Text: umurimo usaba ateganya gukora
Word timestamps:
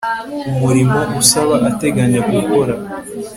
umurimo 0.51 0.99
usaba 1.21 1.55
ateganya 1.69 2.19
gukora 2.31 2.73